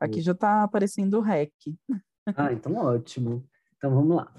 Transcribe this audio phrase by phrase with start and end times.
[0.00, 1.52] Aqui já tá aparecendo o REC.
[2.36, 3.46] Ah, então ótimo.
[3.76, 4.32] Então vamos lá.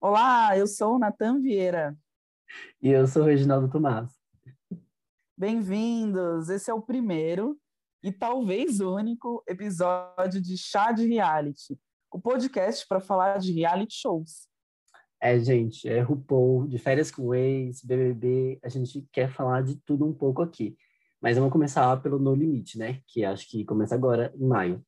[0.00, 1.96] Olá, eu sou o Natan Vieira.
[2.82, 4.12] E eu sou o Reginaldo Tomás.
[5.36, 6.50] Bem-vindos!
[6.50, 7.58] Esse é o primeiro
[8.02, 11.78] e talvez único episódio de Chá de Reality,
[12.10, 14.47] o podcast para falar de reality shows.
[15.20, 20.06] É, gente, é RuPaul, de férias com ex, BBB, a gente quer falar de tudo
[20.06, 20.76] um pouco aqui.
[21.20, 23.00] Mas vamos começar pelo No Limite, né?
[23.08, 24.84] Que acho que começa agora, em maio.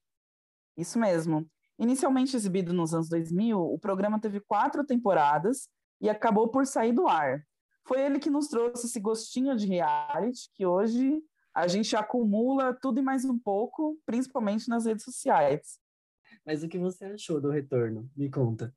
[0.76, 1.48] Isso mesmo.
[1.78, 5.68] Inicialmente exibido nos anos 2000, o programa teve quatro temporadas
[6.00, 7.42] e acabou por sair do ar.
[7.84, 11.20] Foi ele que nos trouxe esse gostinho de reality que hoje
[11.52, 15.78] a gente acumula tudo e mais um pouco, principalmente nas redes sociais.
[16.46, 18.08] Mas o que você achou do retorno?
[18.16, 18.72] Me conta.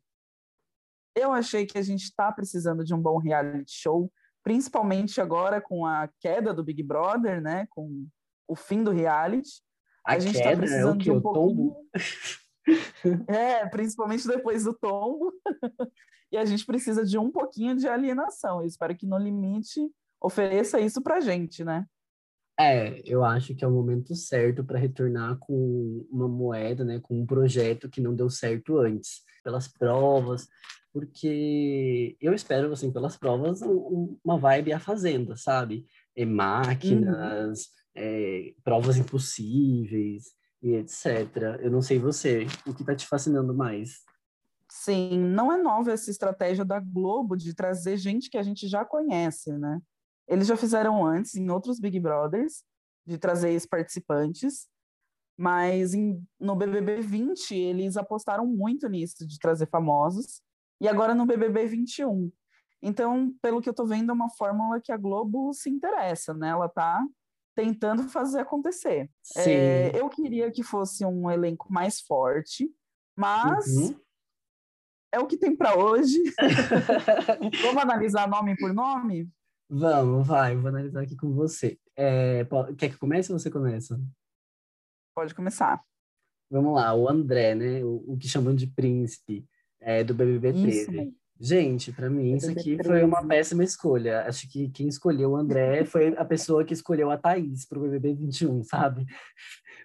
[1.15, 4.11] Eu achei que a gente está precisando de um bom reality show,
[4.43, 7.67] principalmente agora com a queda do Big Brother, né?
[7.69, 8.07] Com
[8.47, 9.61] o fim do reality.
[10.05, 11.89] A, a gente está precisando é o que, de um o tombo?
[13.27, 15.33] É, principalmente depois do tombo.
[16.31, 18.61] e a gente precisa de um pouquinho de alienação.
[18.61, 19.81] Eu espero que No Limite
[20.21, 21.85] ofereça isso pra gente, né?
[22.59, 27.19] É, eu acho que é o momento certo para retornar com uma moeda, né, com
[27.19, 30.47] um projeto que não deu certo antes, pelas provas,
[30.91, 35.87] porque eu espero, assim, pelas provas, um, uma vibe a fazenda, sabe?
[36.15, 37.65] E máquinas, uhum.
[37.95, 40.25] é, provas impossíveis
[40.61, 41.59] e etc.
[41.59, 44.01] Eu não sei você, o que está te fascinando mais?
[44.69, 48.85] Sim, não é nova essa estratégia da Globo de trazer gente que a gente já
[48.85, 49.81] conhece, né?
[50.27, 52.63] Eles já fizeram antes em outros Big Brothers,
[53.05, 54.67] de trazer ex-participantes,
[55.37, 60.41] mas em, no BBB 20 eles apostaram muito nisso, de trazer famosos,
[60.79, 62.31] e agora no BBB 21.
[62.81, 66.49] Então, pelo que eu estou vendo, é uma fórmula que a Globo se interessa, né?
[66.49, 67.01] Ela está
[67.55, 69.09] tentando fazer acontecer.
[69.37, 72.69] É, eu queria que fosse um elenco mais forte,
[73.15, 73.99] mas uhum.
[75.13, 76.21] é o que tem para hoje.
[77.61, 79.29] Vamos analisar nome por nome?
[79.69, 81.79] Vamos, vai, vou analisar aqui com você.
[81.95, 82.45] É,
[82.77, 83.99] quer que comece ou você começa?
[85.15, 85.81] Pode começar.
[86.49, 87.83] Vamos lá, o André, né?
[87.83, 89.45] O, o que chamam de príncipe
[89.81, 90.79] é, do BBB 13.
[90.79, 91.13] Isso.
[91.39, 94.21] Gente, para mim isso aqui foi uma péssima escolha.
[94.21, 97.81] Acho que quem escolheu o André foi a pessoa que escolheu a Thaís para o
[97.81, 99.05] BBB 21, sabe?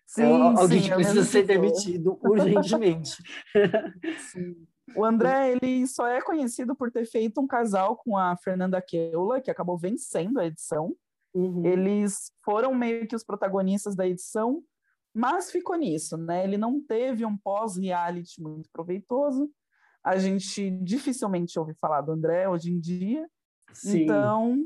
[0.06, 3.16] Sim, então, alguém sim, que precisa ser demitido urgentemente.
[4.30, 4.67] Sim.
[4.94, 9.40] O André, ele só é conhecido por ter feito um casal com a Fernanda Keula,
[9.40, 10.96] que acabou vencendo a edição.
[11.34, 11.64] Uhum.
[11.64, 14.62] Eles foram meio que os protagonistas da edição,
[15.14, 16.44] mas ficou nisso, né?
[16.44, 19.50] Ele não teve um pós-reality muito proveitoso.
[20.02, 23.28] A gente dificilmente ouve falar do André hoje em dia.
[23.72, 24.04] Sim.
[24.04, 24.64] Então,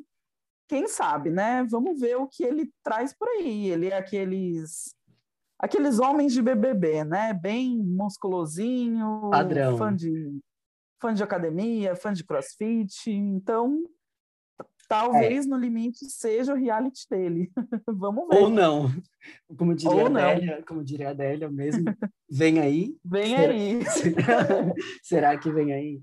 [0.69, 1.65] quem sabe, né?
[1.65, 3.71] Vamos ver o que ele traz por aí.
[3.71, 4.95] Ele é aqueles
[5.63, 7.33] aqueles homens de BBB, né?
[7.33, 9.79] Bem musculosinho, Padrão.
[9.79, 10.41] fã de
[11.01, 13.11] fã de academia, fã de CrossFit.
[13.11, 13.83] Então,
[14.89, 15.49] talvez é.
[15.49, 17.51] no limite seja o reality dele.
[17.87, 18.43] Vamos ver.
[18.43, 18.91] Ou não.
[19.57, 21.85] Como diria Ou a Adélia, como diria a Adélia mesmo,
[22.29, 22.97] vem aí.
[23.05, 23.81] Vem será, aí.
[25.03, 26.03] Será que vem aí?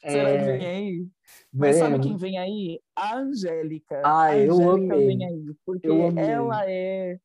[0.00, 0.38] Será é...
[0.38, 1.06] que vem aí?
[1.52, 2.80] Mas sabe quem vem aí?
[2.94, 4.00] A Angélica.
[4.04, 5.06] Ah, a eu Angélica amei.
[5.06, 7.18] vem aí, porque ela é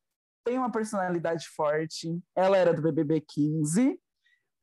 [0.44, 3.98] tem uma personalidade forte, ela era do BBB 15,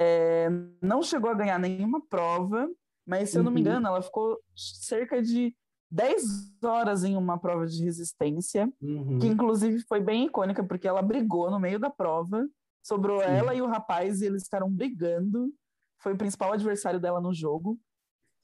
[0.01, 0.49] é,
[0.81, 2.69] não chegou a ganhar nenhuma prova,
[3.05, 3.67] mas se eu não me uhum.
[3.67, 5.53] engano, ela ficou cerca de
[5.91, 9.17] 10 horas em uma prova de resistência, uhum.
[9.19, 12.47] que inclusive foi bem icônica, porque ela brigou no meio da prova,
[12.83, 13.27] sobrou Sim.
[13.27, 15.51] ela e o rapaz, e eles ficaram brigando,
[16.01, 17.77] foi o principal adversário dela no jogo.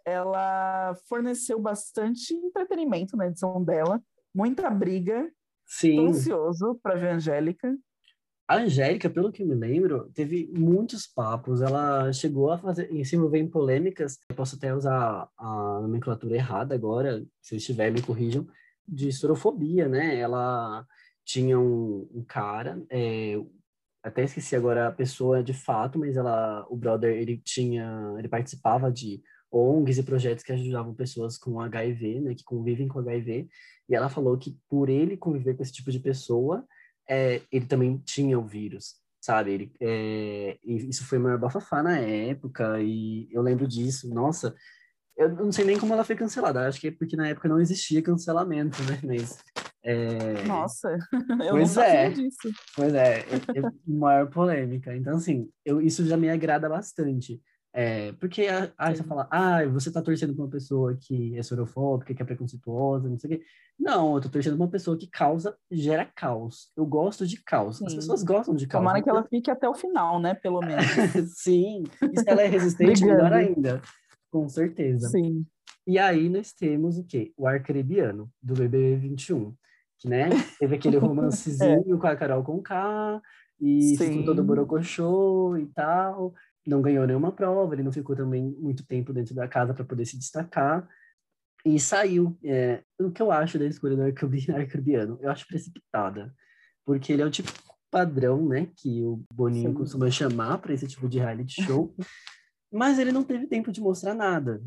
[0.04, 4.02] Ela forneceu bastante entretenimento na edição dela,
[4.34, 5.32] muita briga,
[5.66, 5.98] Sim.
[5.98, 7.76] Tô ansioso para ver a Angélica.
[8.48, 11.62] A Angélica, pelo que me lembro, teve muitos papos.
[11.62, 14.20] Ela chegou a fazer, se envolver em polêmicas.
[14.30, 18.48] Eu posso até usar a nomenclatura errada agora, se eu estiver, me corrijam,
[18.88, 20.20] de sorofobia, né?
[20.20, 20.86] Ela
[21.24, 23.36] tinha um, um cara, é,
[24.04, 28.92] até esqueci agora a pessoa de fato, mas ela, o brother, ele tinha, ele participava
[28.92, 29.20] de
[29.56, 33.48] ONGs e projetos que ajudavam pessoas com HIV, né, que convivem com HIV,
[33.88, 36.66] e ela falou que por ele conviver com esse tipo de pessoa,
[37.10, 39.52] é, ele também tinha o vírus, sabe?
[39.52, 44.54] Ele, é, isso foi uma bafafá na época, e eu lembro disso, nossa,
[45.16, 47.62] eu não sei nem como ela foi cancelada, acho que é porque na época não
[47.62, 49.38] existia cancelamento, né, mas...
[49.88, 50.44] É...
[50.46, 50.98] Nossa,
[51.46, 52.50] eu pois não é, disso.
[52.76, 54.96] Pois é, é, é maior polêmica.
[54.96, 57.40] Então, assim, eu, isso já me agrada bastante.
[57.78, 62.14] É, porque aí você fala, ah, você tá torcendo pra uma pessoa que é sorofóbica,
[62.14, 63.46] que é preconceituosa, não sei o quê.
[63.78, 66.72] Não, eu tô torcendo pra uma pessoa que causa, gera caos.
[66.78, 67.80] Eu gosto de caos.
[67.80, 67.86] Sim.
[67.86, 68.82] As pessoas gostam de caos.
[68.82, 70.34] Tomara que ela fique até o final, né?
[70.36, 70.86] Pelo menos.
[71.36, 71.84] Sim.
[72.02, 73.82] E se ela é resistente, melhor ainda.
[74.32, 75.10] Com certeza.
[75.10, 75.46] Sim.
[75.86, 77.34] E aí nós temos o quê?
[77.36, 79.54] O Arcrebiano, do BBB 21.
[80.00, 80.30] Que, né?
[80.58, 82.00] Teve aquele romancezinho é.
[82.00, 83.22] com a Carol Conká,
[83.60, 86.34] e todo borocochô e tal
[86.66, 90.06] não ganhou nenhuma prova, ele não ficou também muito tempo dentro da casa para poder
[90.06, 90.88] se destacar
[91.66, 92.38] e saiu.
[92.44, 95.18] É, o que eu acho da escolha do Arcurbiano?
[95.22, 96.34] Eu acho precipitada,
[96.86, 97.52] porque ele é o tipo
[97.92, 99.76] padrão, né, que o Boninho Sim.
[99.76, 101.96] costuma chamar para esse tipo de reality show,
[102.72, 104.62] mas ele não teve tempo de mostrar nada.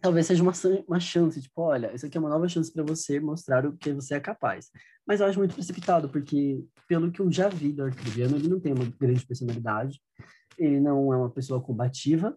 [0.00, 0.52] Talvez seja uma,
[0.86, 3.92] uma chance, tipo, olha, isso aqui é uma nova chance para você mostrar o que
[3.92, 4.70] você é capaz.
[5.04, 8.60] Mas eu acho muito precipitado, porque pelo que eu já vi do Arcurbiano, ele não
[8.60, 10.00] tem uma grande personalidade,
[10.58, 12.36] ele não é uma pessoa combativa,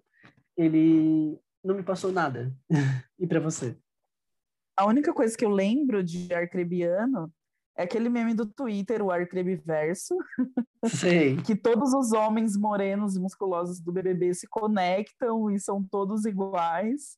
[0.56, 2.54] ele não me passou nada.
[3.20, 3.78] e para você?
[4.78, 7.32] A única coisa que eu lembro de Arcrebiano
[7.78, 10.16] é aquele meme do Twitter, o Arcrebiverso,
[10.86, 11.38] Sei.
[11.38, 17.18] que todos os homens morenos e musculosos do BBB se conectam e são todos iguais.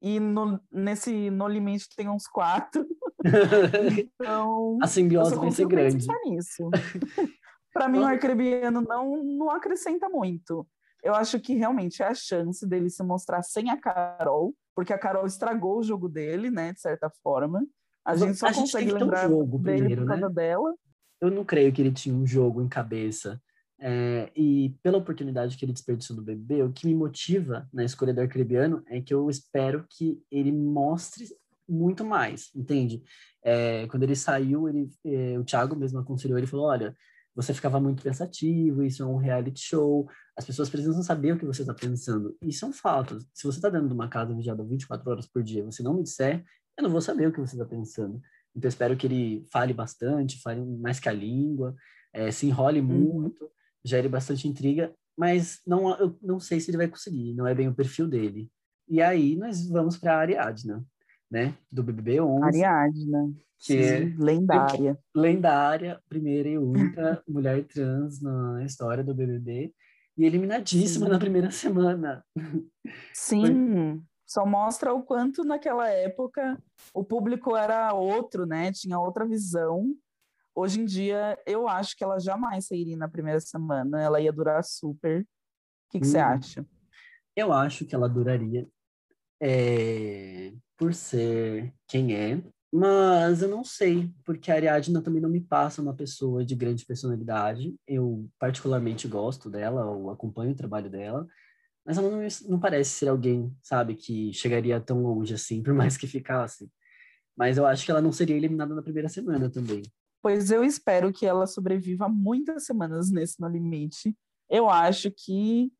[0.00, 2.84] E no, nesse No Limite tem uns quatro.
[4.20, 6.06] então, a simbiose vai ser grande.
[6.24, 6.68] Nisso.
[7.72, 10.66] Para mim, o Arcrebiano não, não acrescenta muito.
[11.02, 14.98] Eu acho que realmente é a chance dele se mostrar sem a Carol, porque a
[14.98, 17.66] Carol estragou o jogo dele, né, de certa forma.
[18.04, 20.34] A gente só a consegue gente lembrar um jogo dele primeiro, por causa né?
[20.34, 20.74] dela.
[21.20, 23.40] Eu não creio que ele tinha um jogo em cabeça.
[23.84, 28.14] É, e pela oportunidade que ele desperdiçou no BBB, o que me motiva na escolha
[28.14, 31.26] do Arcrebiano é que eu espero que ele mostre
[31.68, 33.02] muito mais, entende?
[33.42, 36.96] É, quando ele saiu, ele, é, o Thiago mesmo aconselhou, ele falou, olha,
[37.34, 41.46] você ficava muito pensativo, isso é um reality show, as pessoas precisam saber o que
[41.46, 42.36] você está pensando.
[42.42, 43.18] Isso é um fato.
[43.32, 46.02] Se você está dentro de uma casa vigiada 24 horas por dia, você não me
[46.02, 46.44] disser,
[46.76, 48.20] eu não vou saber o que você está pensando.
[48.54, 51.74] Então, espero que ele fale bastante, fale mais que a língua,
[52.12, 52.86] é, se enrole uhum.
[52.86, 53.50] muito,
[53.84, 57.68] gere bastante intriga, mas não, eu não sei se ele vai conseguir, não é bem
[57.68, 58.50] o perfil dele.
[58.88, 60.84] E aí, nós vamos para a Ariadna,
[61.32, 62.44] né, do BBB 11.
[62.44, 63.32] Ariadna
[63.64, 64.98] que é Sim, lendária.
[65.14, 69.72] Lendária, primeira e única mulher trans na história do BBB
[70.18, 71.12] e eliminadíssima Sim.
[71.12, 72.24] na primeira semana.
[73.14, 76.60] Sim, só mostra o quanto naquela época
[76.92, 78.72] o público era outro, né?
[78.72, 79.94] Tinha outra visão.
[80.54, 84.62] Hoje em dia, eu acho que ela jamais sairia na primeira semana, ela ia durar
[84.64, 85.20] super.
[85.20, 85.26] O
[85.90, 86.10] que, que hum.
[86.10, 86.66] você acha?
[87.36, 88.66] Eu acho que ela duraria
[89.40, 90.52] é,
[90.82, 92.42] por ser quem é,
[92.74, 96.84] mas eu não sei, porque a Ariadna também não me passa uma pessoa de grande
[96.84, 97.72] personalidade.
[97.86, 101.24] Eu particularmente gosto dela, ou acompanho o trabalho dela,
[101.86, 105.96] mas ela não, não parece ser alguém, sabe, que chegaria tão longe assim, por mais
[105.96, 106.68] que ficasse.
[107.36, 109.82] Mas eu acho que ela não seria eliminada na primeira semana também.
[110.20, 114.16] Pois eu espero que ela sobreviva muitas semanas nesse No Limite.
[114.50, 115.72] Eu acho que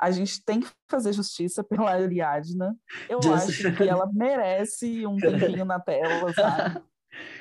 [0.00, 2.76] a gente tem que fazer justiça pela Ariadna.
[3.08, 3.48] Eu Just...
[3.48, 6.82] acho que ela merece um tempinho na tela, sabe?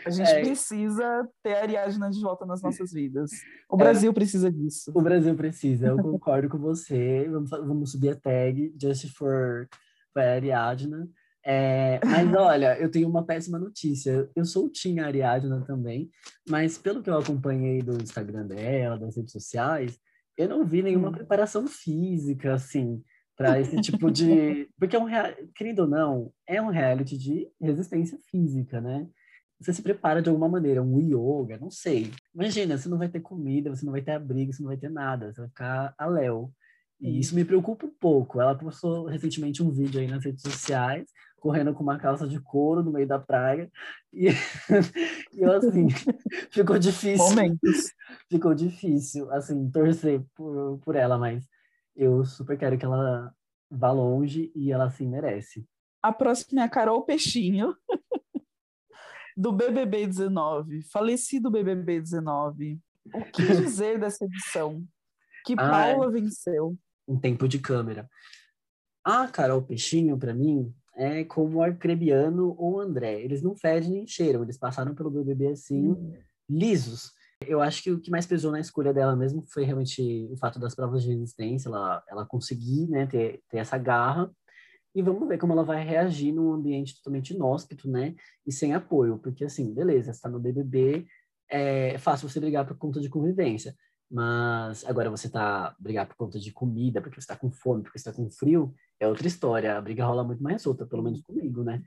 [0.05, 0.41] A gente é.
[0.41, 3.31] precisa ter a Ariadna de volta nas nossas vidas.
[3.69, 4.13] O Brasil é.
[4.13, 4.91] precisa disso.
[4.93, 7.27] O Brasil precisa, eu concordo com você.
[7.29, 9.67] Vamos, vamos subir a tag Just for,
[10.13, 11.09] for Ariadna.
[11.47, 14.27] É, mas olha, eu tenho uma péssima notícia.
[14.35, 16.09] Eu sou o Tim Ariadna também,
[16.49, 19.99] mas pelo que eu acompanhei do Instagram dela, das redes sociais,
[20.37, 21.13] eu não vi nenhuma hum.
[21.13, 23.01] preparação física, assim,
[23.37, 24.69] para esse tipo de.
[24.77, 25.07] Porque é um
[25.53, 29.07] querido ou não, é um reality de resistência física, né?
[29.59, 32.11] Você se prepara de alguma maneira, um yoga, não sei.
[32.33, 34.89] Imagina, você não vai ter comida, você não vai ter abrigo, você não vai ter
[34.89, 36.51] nada, você vai ficar a léu.
[36.99, 38.41] E isso me preocupa um pouco.
[38.41, 41.09] Ela postou recentemente um vídeo aí nas redes sociais,
[41.45, 43.71] correndo com uma calça de couro no meio da praia.
[44.11, 44.29] E,
[45.31, 45.87] e eu, assim,
[46.49, 47.23] ficou difícil.
[47.23, 47.93] Momentos.
[48.27, 51.47] Ficou difícil, assim, torcer por, por ela, mas
[51.95, 53.31] eu super quero que ela
[53.69, 55.63] vá longe e ela, assim, merece.
[56.01, 57.75] A próxima é a Carol Peixinho,
[59.37, 62.79] do BBB 19, falecido BBB 19.
[63.13, 64.83] O que dizer dessa edição?
[65.45, 66.75] Que Paula venceu.
[67.07, 68.09] Um tempo de câmera.
[69.03, 73.21] A Carol Peixinho, para mim, é como o Arcrebiano ou André.
[73.21, 76.13] Eles não fedem nem cheiram, eles passaram pelo BBB assim, uhum.
[76.49, 77.11] lisos.
[77.45, 80.57] Eu acho que o que mais pesou na escolha dela mesmo foi realmente o fato
[80.57, 84.31] das provas de resistência, ela, ela conseguir né, ter, ter essa garra.
[84.95, 88.15] E vamos ver como ela vai reagir num ambiente totalmente inóspito, né?
[88.47, 89.19] E sem apoio.
[89.19, 91.05] Porque, assim, beleza, você está no BBB,
[91.49, 93.75] é fácil você brigar por conta de convivência.
[94.09, 97.99] Mas agora você tá brigar por conta de comida, porque você tá com fome, porque
[97.99, 99.77] você tá com frio, é outra história.
[99.77, 101.81] A briga rola muito mais solta, pelo menos comigo, né?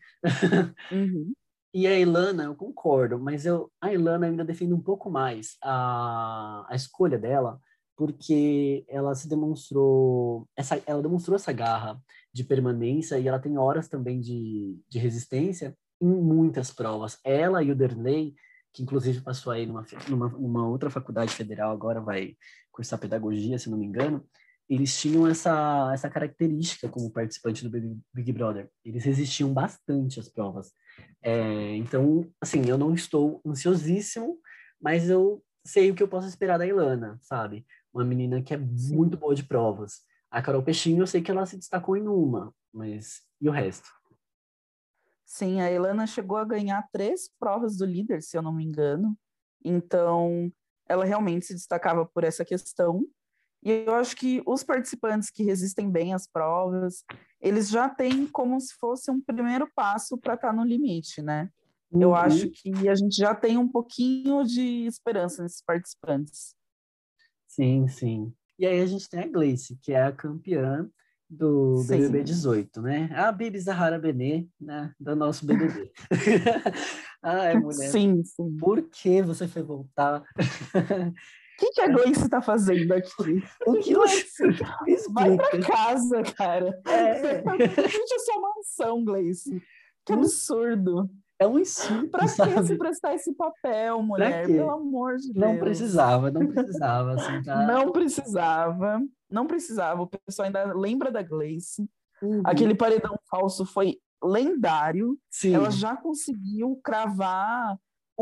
[0.91, 1.33] Uhum.
[1.75, 6.67] E a Ilana, eu concordo, mas eu, a Ilana ainda defende um pouco mais a,
[6.67, 7.61] a escolha dela,
[7.95, 12.01] porque ela se demonstrou, essa, ela demonstrou essa garra
[12.33, 17.19] de permanência e ela tem horas também de, de resistência em muitas provas.
[17.23, 18.35] Ela e o Derley,
[18.73, 22.35] que inclusive passou aí numa, numa, numa outra faculdade federal, agora vai
[22.73, 24.25] cursar pedagogia, se não me engano,
[24.69, 28.71] eles tinham essa, essa característica como participante do Big, Big Brother.
[28.85, 30.73] Eles resistiam bastante às provas.
[31.23, 34.39] É, então, assim, eu não estou ansiosíssimo,
[34.81, 37.67] mas eu sei o que eu posso esperar da Ilana, sabe?
[37.93, 40.01] Uma menina que é muito boa de provas.
[40.31, 43.89] A Carol Peixinho, eu sei que ela se destacou em uma, mas e o resto?
[45.25, 49.17] Sim, a Ilana chegou a ganhar três provas do líder, se eu não me engano.
[49.65, 50.51] Então,
[50.89, 53.07] ela realmente se destacava por essa questão.
[53.63, 57.05] E eu acho que os participantes que resistem bem às provas,
[57.41, 61.51] eles já têm como se fosse um primeiro passo para estar tá no limite, né?
[61.91, 62.03] Uhum.
[62.03, 66.55] Eu acho que a gente já tem um pouquinho de esperança nesses participantes.
[67.47, 68.33] Sim, sim.
[68.59, 70.89] E aí a gente tem a Gleice, que é a campeã
[71.29, 71.89] do sim.
[71.89, 73.11] BBB 18, né?
[73.15, 74.93] A Bibi Zahara Benê, né?
[74.99, 75.93] Do nosso BBB.
[77.23, 77.91] Ai, mulher.
[77.91, 78.57] Sim, sim.
[78.59, 80.25] Por que você foi voltar?
[81.59, 83.43] O que, que a Gleice está fazendo aqui?
[83.67, 84.45] O que Gleice?
[85.11, 86.81] Vai para casa, cara.
[86.87, 87.43] É.
[87.89, 89.61] Gente, é sua mansão, Gleice.
[90.07, 91.11] Que absurdo.
[91.37, 92.11] É um insulto.
[92.11, 94.47] Pra que se prestar esse papel, mulher?
[94.47, 95.37] Pelo amor de Deus.
[95.37, 97.15] Não precisava, não precisava.
[97.15, 97.67] Assim, tá?
[97.67, 100.03] Não precisava, não precisava.
[100.03, 101.89] O pessoal ainda lembra da Gleice.
[102.23, 102.43] Uhum.
[102.45, 105.19] Aquele paredão falso foi lendário.
[105.29, 105.55] Sim.
[105.55, 107.77] Ela já conseguiu cravar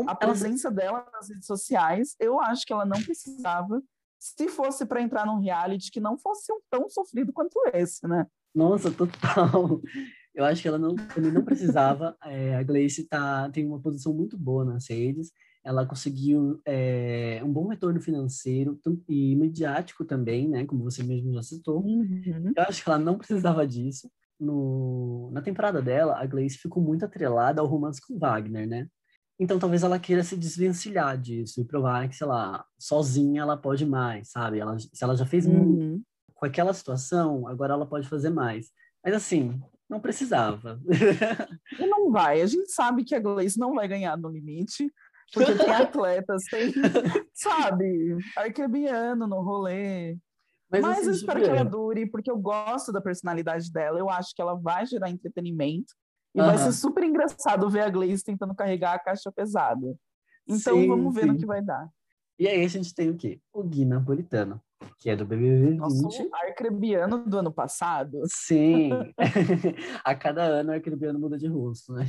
[0.05, 3.81] a presença dela nas redes sociais, eu acho que ela não precisava,
[4.19, 8.25] se fosse para entrar num reality que não fosse um tão sofrido quanto esse, né?
[8.53, 9.81] Nossa, total.
[10.33, 10.95] Eu acho que ela não,
[11.33, 12.15] não precisava.
[12.23, 15.31] É, a Gleice tá, tem uma posição muito boa nas redes.
[15.63, 20.65] Ela conseguiu é, um bom retorno financeiro e midiático também, né?
[20.65, 21.83] Como você mesmo já citou.
[21.83, 22.53] Uhum.
[22.55, 24.09] Eu acho que ela não precisava disso.
[24.39, 28.87] No, na temporada dela, a Gleice ficou muito atrelada ao romance com Wagner, né?
[29.39, 33.85] Então talvez ela queira se desvencilhar disso e provar que, sei lá, sozinha ela pode
[33.85, 34.59] mais, sabe?
[34.59, 35.53] Ela, se ela já fez uhum.
[35.53, 38.71] muito com aquela situação, agora ela pode fazer mais.
[39.03, 40.79] Mas assim, não precisava.
[41.79, 42.41] E não vai.
[42.41, 44.91] A gente sabe que a Gleice não vai ganhar no limite,
[45.33, 46.73] porque tem atletas, tem,
[47.33, 50.17] sabe, arquebiano no rolê.
[50.69, 53.97] Mas, Mas assim, eu espero que ela dure, porque eu gosto da personalidade dela.
[53.97, 55.93] Eu acho que ela vai gerar entretenimento.
[56.37, 59.97] E vai ser super engraçado ver a Gleice tentando carregar a caixa pesada.
[60.47, 61.27] Então sim, vamos ver sim.
[61.27, 61.89] no que vai dar.
[62.39, 63.41] E aí a gente tem o quê?
[63.51, 64.61] O Gui Napolitano,
[64.99, 65.77] que é do BBB 20.
[65.79, 68.21] Nosso arcrebiano do ano passado.
[68.27, 68.91] Sim.
[70.05, 72.07] a cada ano o arcrebiano muda de rosto, né?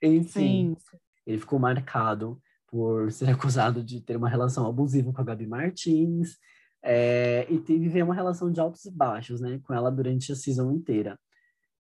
[0.00, 0.98] Enfim, sim.
[1.26, 6.38] ele ficou marcado por ser acusado de ter uma relação abusiva com a Gabi Martins
[6.82, 9.60] é, e viver uma relação de altos e baixos, né?
[9.64, 11.18] Com ela durante a season inteira.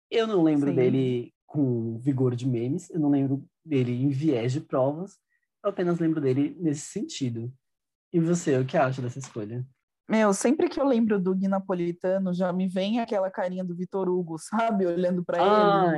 [0.10, 0.76] Eu não lembro sim.
[0.76, 5.18] dele com vigor de memes, eu não lembro dele em viés de provas,
[5.62, 7.52] eu apenas lembro dele nesse sentido.
[8.14, 9.68] E você, o que acha dessa escolha?
[10.10, 14.08] Meu, sempre que eu lembro do Gui Napolitano, já me vem aquela carinha do Vitor
[14.08, 14.86] Hugo, sabe?
[14.86, 15.40] Olhando para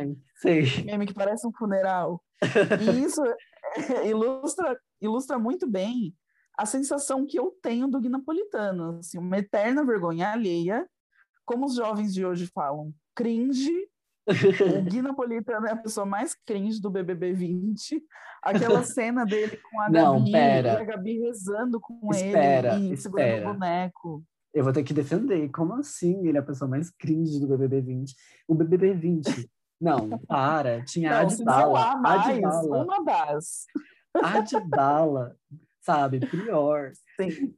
[0.01, 0.17] ele.
[0.37, 0.83] sei.
[0.85, 2.19] Meme que parece um funeral.
[2.41, 2.41] E
[3.05, 3.21] isso
[4.09, 6.15] ilustra, ilustra muito bem
[6.57, 8.97] a sensação que eu tenho do Gui Napolitano.
[8.97, 10.87] Assim, uma eterna vergonha alheia,
[11.45, 13.87] como os jovens de hoje falam, cringe
[14.27, 18.01] o Gui Napolitano é a pessoa mais cringe do BBB 20.
[18.41, 20.81] Aquela cena dele com a Não, Gabi, pera.
[20.81, 24.23] a Gabi rezando com espera, ele e segurando o boneco.
[24.53, 25.49] Eu vou ter que defender.
[25.49, 28.15] Como assim ele é a pessoa mais cringe do BBB 20?
[28.47, 29.49] O BBB 20.
[29.81, 30.83] Não, para.
[30.85, 32.01] Tinha Não, Adbala.
[32.05, 32.83] Adbala.
[32.83, 33.65] Uma das.
[34.15, 35.35] Adbala,
[35.81, 36.19] sabe?
[36.19, 36.91] Pior.
[37.19, 37.53] Sim.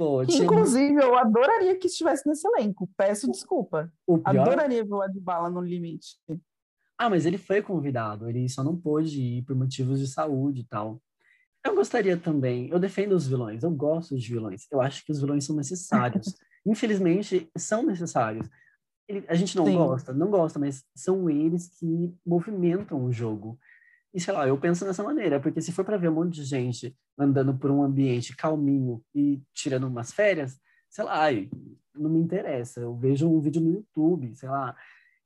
[0.00, 0.44] Pô, tinha...
[0.44, 2.88] Inclusive, eu adoraria que estivesse nesse elenco.
[2.96, 3.92] Peço desculpa.
[4.06, 4.22] Pior...
[4.24, 6.16] Adoraria ver o Adbala no limite.
[6.96, 8.26] Ah, mas ele foi convidado.
[8.26, 11.02] Ele só não pôde ir por motivos de saúde e tal.
[11.62, 12.70] Eu gostaria também.
[12.70, 13.62] Eu defendo os vilões.
[13.62, 14.66] Eu gosto de vilões.
[14.72, 16.34] Eu acho que os vilões são necessários.
[16.64, 18.48] Infelizmente, são necessários.
[19.06, 19.76] Ele, a gente não Sim.
[19.76, 23.58] gosta, não gosta, mas são eles que movimentam o jogo.
[24.12, 26.44] E sei lá, eu penso dessa maneira, porque se for para ver um monte de
[26.44, 31.26] gente andando por um ambiente calminho e tirando umas férias, sei lá,
[31.94, 32.80] não me interessa.
[32.80, 34.76] Eu vejo um vídeo no YouTube, sei lá.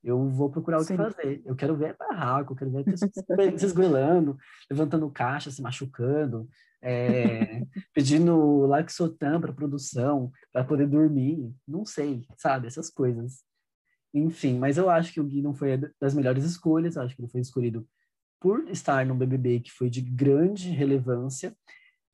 [0.03, 0.97] Eu vou procurar o Sim.
[0.97, 1.43] que fazer.
[1.47, 3.11] Eu quero ver barraco, eu quero ver pessoas
[3.59, 4.37] se esgoelando,
[4.71, 6.47] levantando caixa, se machucando,
[6.83, 7.63] é,
[7.95, 11.51] pedindo Laxotan para produção, para poder dormir.
[11.67, 12.67] Não sei, sabe?
[12.67, 13.43] Essas coisas.
[14.13, 16.97] Enfim, mas eu acho que o Gui não foi das melhores escolhas.
[16.97, 17.89] Eu acho que ele foi escolhido
[18.45, 21.57] por estar num BBB que foi de grande relevância,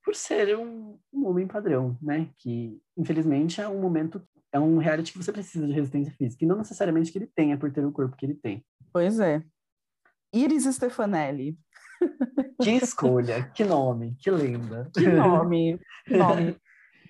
[0.05, 2.31] por ser um, um homem padrão, né?
[2.39, 4.23] Que, infelizmente, é um momento
[4.53, 7.59] é um reality que você precisa de resistência física, e não necessariamente que ele tenha
[7.59, 8.65] por ter o corpo que ele tem.
[8.93, 9.43] Pois é.
[10.33, 11.59] Iris Stefanelli.
[12.63, 14.91] Que escolha, que nome, que lenda.
[14.95, 16.57] Que nome, que nome.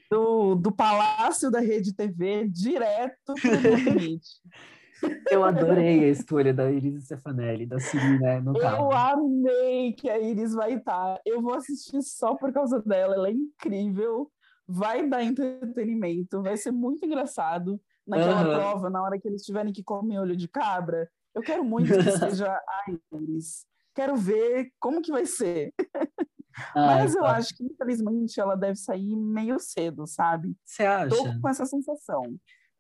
[0.09, 4.31] Do, do Palácio da Rede TV direto para o limite.
[5.31, 8.91] Eu adorei a escolha da Iris Stefanelli, da Siri, né, no carro.
[8.91, 11.21] Eu amei que a Iris vai estar.
[11.25, 14.31] Eu vou assistir só por causa dela, ela é incrível
[14.71, 18.55] vai dar entretenimento, vai ser muito engraçado naquela uhum.
[18.55, 21.11] prova, na hora que eles tiverem que comer olho de cabra.
[21.35, 22.85] Eu quero muito que seja a
[23.17, 23.67] Iris.
[23.95, 25.75] Quero ver como que vai ser.
[26.75, 27.37] Ai, Mas eu tá.
[27.37, 30.57] acho que, infelizmente, ela deve sair meio cedo, sabe?
[30.65, 31.17] Você acha?
[31.17, 32.23] Tô com essa sensação.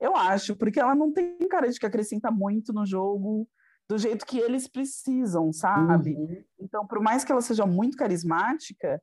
[0.00, 3.46] Eu acho, porque ela não tem cara de que acrescenta muito no jogo
[3.88, 6.14] do jeito que eles precisam, sabe?
[6.14, 6.44] Uhum.
[6.58, 9.02] Então, por mais que ela seja muito carismática,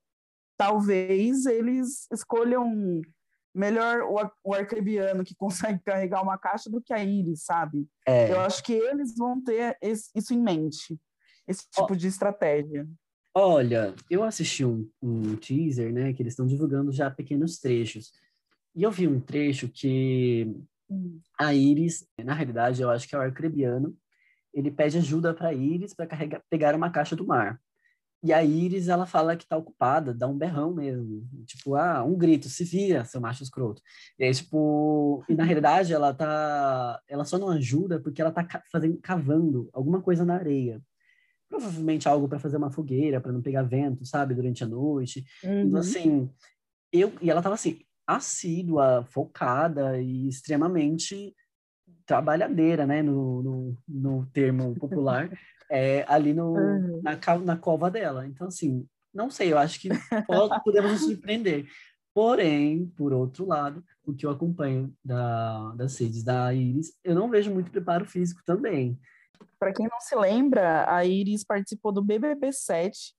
[0.58, 3.02] talvez eles escolham
[3.54, 7.88] melhor o, o arcrebiano que consegue carregar uma caixa do que a Iris, sabe?
[8.08, 8.32] É.
[8.32, 10.98] Eu acho que eles vão ter esse, isso em mente,
[11.48, 11.96] esse tipo oh.
[11.96, 12.88] de estratégia.
[13.36, 18.12] Olha, eu assisti um, um teaser, né, que eles estão divulgando já pequenos trechos.
[18.74, 20.56] E eu vi um trecho que
[20.90, 21.20] hum.
[21.40, 23.96] a Iris, na realidade, eu acho que é o arcrebiano,
[24.54, 26.08] ele pede ajuda para Iris para
[26.50, 27.60] pegar uma caixa do mar.
[28.24, 31.28] E a Iris, ela fala que tá ocupada, dá um berrão mesmo.
[31.46, 33.82] Tipo, ah, um grito, se vira, seu macho escroto.
[34.18, 38.46] E aí, tipo, e na realidade ela tá, ela só não ajuda porque ela tá
[38.72, 40.82] fazendo, cavando alguma coisa na areia.
[41.48, 45.24] Provavelmente algo para fazer uma fogueira, para não pegar vento, sabe, durante a noite.
[45.44, 45.68] Então, uhum.
[45.68, 46.30] Então, assim,
[46.92, 51.36] eu, e ela tava assim, assídua, focada e extremamente
[52.06, 55.30] trabalhadeira, né, no, no, no termo popular.
[55.70, 57.02] é, ali no, uhum.
[57.04, 58.26] na, na cova dela.
[58.26, 59.90] Então, assim, não sei, eu acho que
[60.64, 61.68] podemos nos surpreender.
[62.14, 67.30] Porém, por outro lado, o que eu acompanho da, das redes da Iris, eu não
[67.30, 69.00] vejo muito preparo físico também.
[69.60, 73.14] Para quem não se lembra, a Iris participou do BBB 7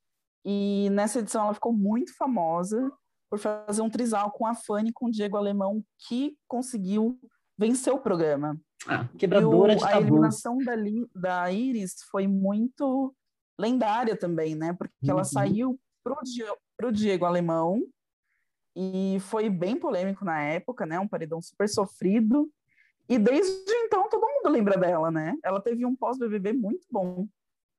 [0.45, 2.91] e nessa edição ela ficou muito famosa
[3.31, 7.19] por fazer um trisal com a Fanny e com o Diego Alemão, que conseguiu
[7.59, 8.59] vencer o programa.
[8.87, 9.97] Ah, quebradora o, de tabus.
[9.97, 10.75] A eliminação da,
[11.15, 13.15] da Iris foi muito
[13.59, 14.73] lendária também, né?
[14.73, 15.11] Porque uhum.
[15.11, 16.17] ela saiu pro,
[16.77, 17.83] pro Diego Alemão
[18.77, 21.01] e foi bem polêmico na época, né?
[21.01, 22.49] Um paredão super sofrido.
[23.09, 25.37] E desde então todo mundo lembra dela, né?
[25.43, 27.27] Ela teve um pós-BBB muito bom.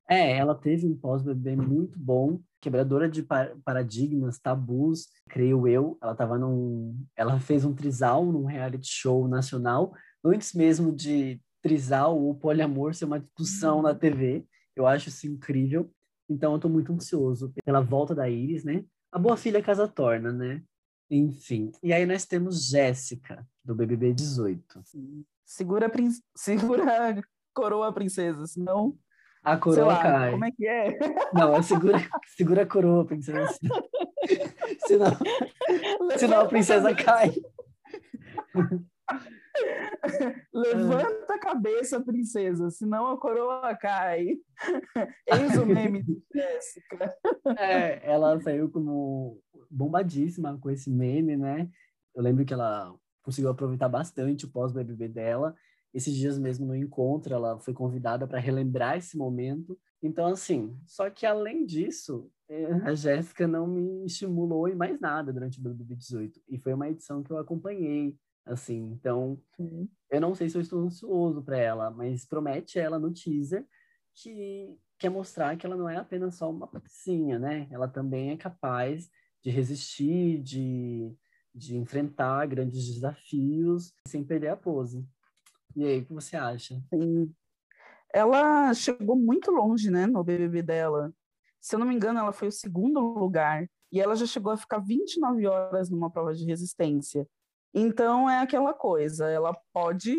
[0.08, 3.26] É, ela teve um pós-BBB muito bom, quebradora de
[3.64, 5.98] paradigmas, tabus, creio eu.
[6.02, 9.92] Ela tava num, ela fez um trisal num reality show nacional
[10.24, 14.44] antes mesmo de trisal ou poliamor ser uma discussão na TV.
[14.76, 15.90] Eu acho isso incrível.
[16.28, 18.84] Então, eu estou muito ansioso pela volta da Iris, né?
[19.10, 20.62] A boa filha casa torna, né?
[21.10, 21.72] Enfim.
[21.82, 24.64] E aí nós temos Jéssica, do BBB 18.
[25.44, 26.08] Segura prin...
[26.36, 28.96] Segura a coroa, princesa, senão...
[29.42, 30.30] A coroa lá, cai.
[30.32, 30.98] Como é que é?
[31.32, 31.98] Não, segura,
[32.36, 33.46] segura a coroa, princesa.
[34.86, 35.16] senão,
[36.18, 37.32] senão a princesa cai.
[40.52, 44.36] Levanta a cabeça, princesa, senão a coroa cai.
[45.26, 47.16] Eis o meme de Jéssica.
[47.58, 51.68] É, ela saiu como bombadíssima com esse meme, né?
[52.14, 55.54] Eu lembro que ela conseguiu aproveitar bastante o pós-BBB dela.
[55.92, 59.78] Esses dias mesmo no encontro, ela foi convidada para relembrar esse momento.
[60.02, 65.32] Então, assim, só que além disso, é, a Jéssica não me estimulou em mais nada
[65.32, 66.40] durante o BBB 18.
[66.48, 68.92] E foi uma edição que eu acompanhei assim.
[68.92, 69.88] Então, uhum.
[70.10, 73.66] eu não sei se eu estou ansioso para ela, mas promete ela no teaser
[74.14, 77.66] que quer mostrar que ela não é apenas só uma patricinha, né?
[77.70, 79.08] Ela também é capaz
[79.42, 81.14] de resistir, de,
[81.54, 85.06] de enfrentar grandes desafios sem perder a pose.
[85.76, 86.80] E aí, o que você acha?
[86.92, 87.32] Sim.
[88.12, 91.12] Ela chegou muito longe, né, no BBB dela.
[91.60, 93.68] Se eu não me engano, ela foi o segundo lugar.
[93.92, 97.26] E ela já chegou a ficar 29 horas numa prova de resistência.
[97.74, 100.16] Então é aquela coisa, ela pode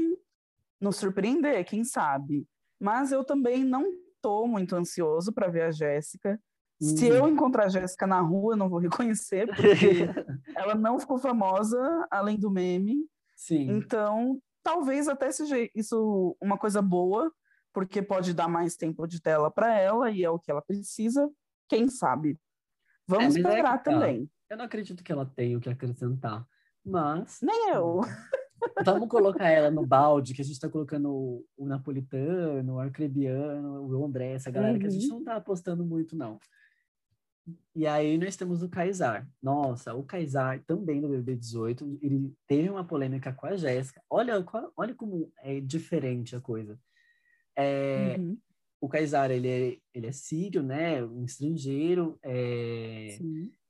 [0.79, 2.47] nos surpreender, quem sabe.
[2.79, 3.85] Mas eu também não
[4.15, 6.39] estou muito ansioso para ver a Jéssica.
[6.81, 10.07] Se eu encontrar a Jéssica na rua, eu não vou reconhecer, porque
[10.55, 13.05] ela não ficou famosa além do meme.
[13.35, 13.69] Sim.
[13.69, 17.31] Então, talvez até seja isso uma coisa boa,
[17.73, 21.29] porque pode dar mais tempo de tela para ela e é o que ela precisa,
[21.69, 22.39] quem sabe.
[23.07, 23.77] Vamos é, esperar é tá.
[23.77, 24.29] também.
[24.49, 26.45] Eu não acredito que ela tenha o que acrescentar,
[26.85, 27.39] mas.
[27.41, 28.01] Nem eu.
[28.85, 33.87] Vamos colocar ela no balde, que a gente está colocando o, o, napolitano, o arcrebiano,
[33.87, 34.79] o André, essa galera uhum.
[34.79, 35.13] que a gente uhum.
[35.13, 36.39] não está apostando muito, não.
[37.73, 39.27] E aí nós temos o Kaysar.
[39.41, 44.01] Nossa, o Kaysar também no BB18, ele teve uma polêmica com a Jéssica.
[44.09, 44.43] Olha,
[44.75, 46.77] olha como é diferente a coisa.
[47.55, 48.37] É, uhum.
[48.81, 51.03] O Kaysar, ele é, ele é sírio, né?
[51.03, 52.19] Um estrangeiro.
[52.23, 53.17] É,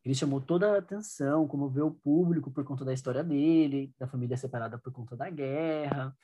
[0.04, 4.36] ele chamou toda a atenção, comoveu o público por conta da história dele, da família
[4.36, 6.16] separada por conta da guerra.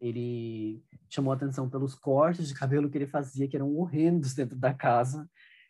[0.00, 4.72] Ele chamou atenção pelos cortes de cabelo que ele fazia, que eram horrendos dentro da
[4.72, 5.28] casa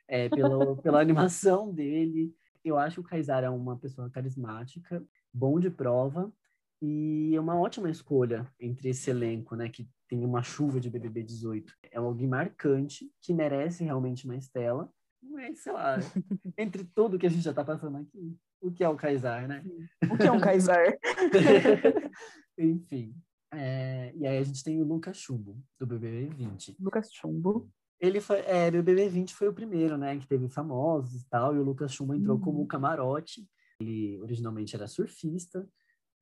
[0.09, 2.35] é, pela, pela animação dele.
[2.65, 6.33] Eu acho que o Kaysar é uma pessoa carismática, bom de prova,
[6.81, 11.23] e é uma ótima escolha entre esse elenco, né, que tem uma chuva de BBB
[11.23, 11.73] 18.
[11.91, 14.91] É alguém marcante, que merece realmente uma estela,
[15.23, 15.97] mas, sei lá,
[16.59, 19.65] entre tudo que a gente já está passando aqui, o que é o Kaysar, né?
[20.11, 20.97] O que é um Kaysar?
[22.59, 23.15] Enfim.
[23.53, 26.77] É, e aí a gente tem o Lucas Chumbo, do BBB 20.
[26.81, 27.71] Lucas Chumbo.
[28.05, 31.57] Ele foi, é, o BBB 20 foi o primeiro, né, que teve famosos e tal,
[31.57, 32.43] e o Lucas Chumbo entrou uhum.
[32.43, 33.49] como camarote.
[33.81, 35.67] Ele originalmente era surfista,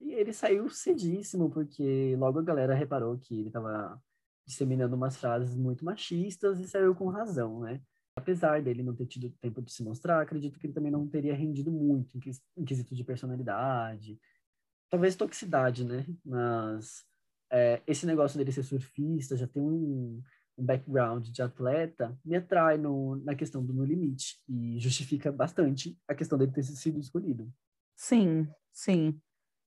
[0.00, 4.00] e ele saiu cedíssimo, porque logo a galera reparou que ele estava
[4.46, 7.80] disseminando umas frases muito machistas e saiu com razão, né?
[8.16, 11.34] Apesar dele não ter tido tempo de se mostrar, acredito que ele também não teria
[11.34, 12.18] rendido muito
[12.56, 14.20] em quesito de personalidade,
[14.88, 16.06] talvez toxicidade, né?
[16.24, 17.04] Mas
[17.50, 20.22] é, esse negócio dele ser surfista já tem um,
[20.56, 25.98] um background de atleta, me atrai no, na questão do No Limite e justifica bastante
[26.06, 27.50] a questão dele ter sido escolhido.
[27.96, 29.20] Sim, sim.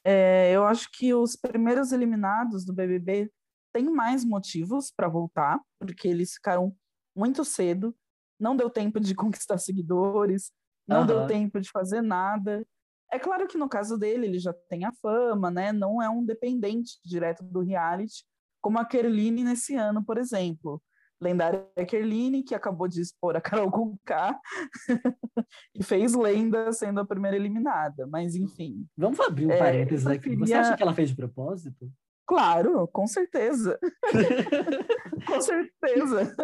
[0.03, 3.31] É, eu acho que os primeiros eliminados do BBB
[3.73, 6.75] têm mais motivos para voltar, porque eles ficaram
[7.15, 7.95] muito cedo,
[8.39, 10.51] não deu tempo de conquistar seguidores,
[10.87, 11.07] não uhum.
[11.07, 12.65] deu tempo de fazer nada.
[13.11, 15.71] É claro que no caso dele, ele já tem a fama, né?
[15.71, 18.23] Não é um dependente direto do reality,
[18.65, 20.81] como a Kerline nesse ano, por exemplo.
[21.21, 24.39] Lendária Kerline, que acabou de expor a Carol Conká
[25.75, 28.87] e fez lenda sendo a primeira eliminada, mas enfim.
[28.97, 30.31] Vamos abrir um é, parênteses aqui.
[30.31, 30.47] Queria...
[30.47, 31.91] Você acha que ela fez de propósito?
[32.25, 33.79] Claro, com certeza.
[35.27, 36.35] com certeza.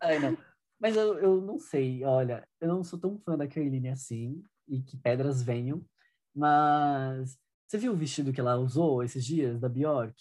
[0.00, 0.38] Ai, não.
[0.80, 4.82] Mas eu, eu não sei, olha, eu não sou tão fã da Kerline assim, e
[4.82, 5.84] que pedras venham,
[6.32, 10.14] mas você viu o vestido que ela usou esses dias, da Bjork?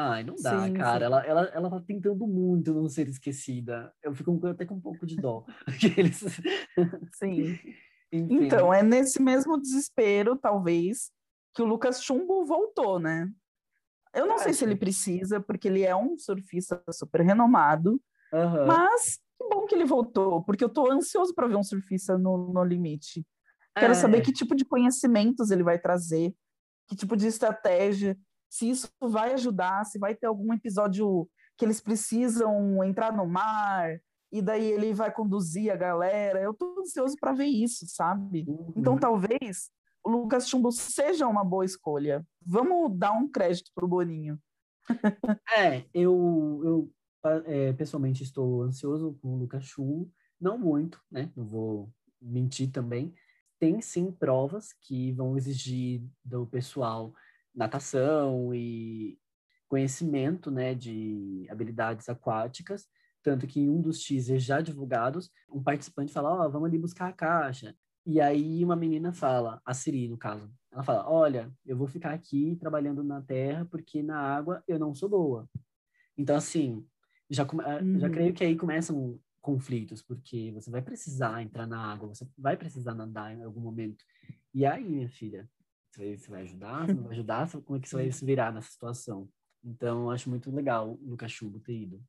[0.00, 1.00] Ai, não dá, sim, cara.
[1.00, 1.04] Sim.
[1.06, 3.92] Ela, ela, ela tá tentando muito não ser esquecida.
[4.00, 5.44] Eu fico até com um pouco de dó.
[7.14, 7.58] sim.
[8.12, 8.44] Enfim.
[8.44, 11.10] Então, é nesse mesmo desespero, talvez,
[11.52, 13.28] que o Lucas Chumbo voltou, né?
[14.14, 18.00] Eu não sei se ele precisa, porque ele é um surfista super renomado,
[18.32, 18.66] uhum.
[18.66, 22.52] mas que bom que ele voltou, porque eu tô ansioso para ver um surfista no,
[22.52, 23.26] no limite.
[23.76, 23.96] Quero é.
[23.96, 26.32] saber que tipo de conhecimentos ele vai trazer,
[26.86, 28.16] que tipo de estratégia
[28.48, 34.00] se isso vai ajudar, se vai ter algum episódio que eles precisam entrar no mar
[34.30, 36.40] e daí ele vai conduzir a galera.
[36.40, 38.44] Eu tô ansioso para ver isso, sabe?
[38.46, 38.72] Uhum.
[38.76, 39.70] Então talvez
[40.04, 42.26] o Lucas Chumbo seja uma boa escolha.
[42.44, 44.38] Vamos dar um crédito pro Boninho.
[45.56, 46.92] é, eu, eu
[47.46, 51.30] é, pessoalmente estou ansioso com o Lucas Chumbo, não muito, né?
[51.36, 53.14] Não vou mentir também.
[53.58, 57.12] Tem sim provas que vão exigir do pessoal
[57.58, 59.18] natação e
[59.68, 62.86] conhecimento né, de habilidades aquáticas,
[63.22, 66.78] tanto que em um dos teasers já divulgados, um participante fala, ó, oh, vamos ali
[66.78, 67.74] buscar a caixa.
[68.06, 72.14] E aí uma menina fala, a Siri, no caso, ela fala, olha, eu vou ficar
[72.14, 75.48] aqui trabalhando na terra porque na água eu não sou boa.
[76.16, 76.86] Então, assim,
[77.28, 77.98] já, uhum.
[77.98, 82.56] já creio que aí começam conflitos, porque você vai precisar entrar na água, você vai
[82.56, 84.04] precisar nadar em algum momento.
[84.54, 85.48] E aí, minha filha,
[86.16, 86.86] você vai, ajudar?
[86.86, 87.50] Você não vai ajudar?
[87.50, 89.28] Como é que você vai se virar nessa situação?
[89.64, 92.00] Então, eu acho muito legal o Lucas Chubo ter ido.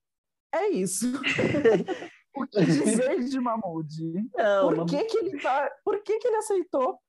[0.53, 1.05] É isso.
[2.35, 3.89] o que dizer de Mahmoud?
[4.35, 5.69] Não, por que, que ele tá.
[5.83, 6.99] Por que, que ele aceitou?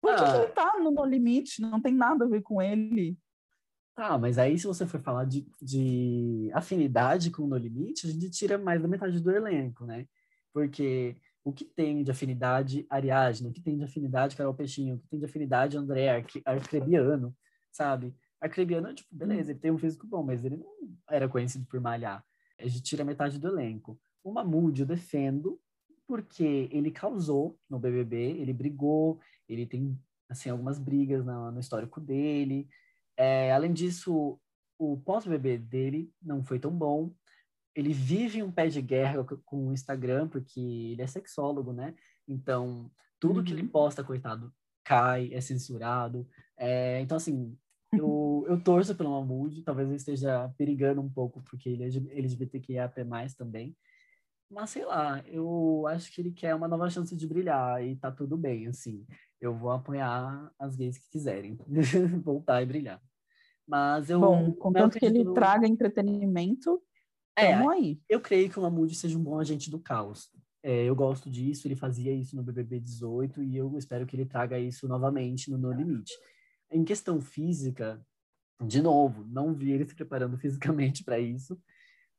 [0.00, 0.32] Por que, ah.
[0.32, 1.60] que ele tá no, no limite?
[1.60, 3.16] Não tem nada a ver com ele.
[3.94, 8.10] Tá, mas aí se você for falar de, de afinidade com o No Limite, a
[8.10, 10.06] gente tira mais da metade do elenco, né?
[10.52, 14.98] Porque o que tem de afinidade Ariadne, o que tem de afinidade Carol Peixinho, o
[14.98, 17.34] que tem de afinidade André Arcrebiano,
[17.70, 18.14] sabe?
[18.40, 20.66] Arcrebiano, tipo, beleza, ele tem um físico bom, mas ele não
[21.10, 22.24] era conhecido por malhar.
[22.58, 23.98] A gente tira metade do elenco.
[24.22, 25.60] O Mahmoud eu defendo
[26.06, 32.00] porque ele causou no BBB, ele brigou, ele tem, assim, algumas brigas no, no histórico
[32.00, 32.68] dele.
[33.16, 34.38] É, além disso,
[34.78, 37.14] o pós-BBB dele não foi tão bom.
[37.74, 41.94] Ele vive um pé de guerra com o Instagram, porque ele é sexólogo, né?
[42.28, 43.44] Então, tudo uhum.
[43.44, 43.68] que ele uhum.
[43.68, 44.52] posta, coitado,
[44.84, 46.26] cai, é censurado.
[46.56, 47.56] É, então, assim,
[47.92, 52.92] eu, eu torço pelo Mahmoud, talvez eu esteja perigando um pouco, porque ele é LGBTQIA+
[53.36, 53.76] também.
[54.50, 58.10] Mas, sei lá, eu acho que ele quer uma nova chance de brilhar e tá
[58.10, 59.06] tudo bem, assim.
[59.40, 61.58] Eu vou apoiar as gays que quiserem
[62.22, 63.00] voltar e brilhar.
[63.66, 64.20] Mas eu.
[64.20, 65.32] Bom, contanto que ele no...
[65.32, 66.82] traga entretenimento,
[67.36, 68.00] é, aí.
[68.08, 70.30] Eu creio que o Mahmoud seja um bom agente do caos.
[70.62, 74.24] É, eu gosto disso, ele fazia isso no BBB 18 e eu espero que ele
[74.24, 76.12] traga isso novamente no No Limite.
[76.70, 78.04] Em questão física,
[78.64, 81.60] de novo, não vi ele se preparando fisicamente para isso,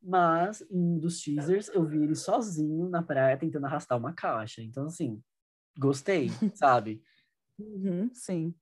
[0.01, 4.61] mas em dos teasers eu vi ele sozinho na praia tentando arrastar uma caixa.
[4.61, 5.23] Então, assim,
[5.79, 7.01] gostei, sabe?
[7.57, 8.53] Uhum, sim.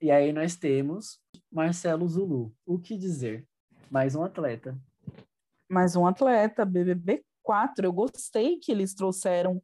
[0.00, 1.20] E aí nós temos
[1.52, 2.56] Marcelo Zulu.
[2.64, 3.46] O que dizer?
[3.90, 4.80] Mais um atleta.
[5.70, 7.86] Mais um atleta, BBB 4.
[7.86, 9.62] Eu gostei que eles trouxeram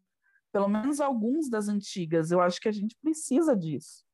[0.52, 2.30] pelo menos alguns das antigas.
[2.30, 4.04] Eu acho que a gente precisa disso.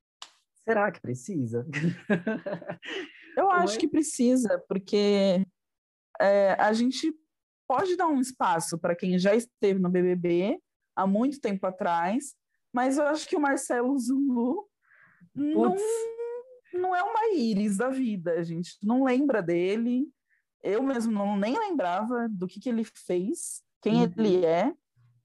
[0.65, 1.67] Será que precisa?
[3.37, 5.45] Eu acho que precisa, porque
[6.21, 7.15] é, a gente
[7.67, 10.59] pode dar um espaço para quem já esteve no BBB
[10.95, 12.35] há muito tempo atrás,
[12.73, 14.69] mas eu acho que o Marcelo Zulu
[15.35, 15.75] não,
[16.75, 20.07] não é uma íris da vida, a gente não lembra dele.
[20.62, 24.12] Eu mesmo não nem lembrava do que, que ele fez, quem uhum.
[24.16, 24.72] ele é.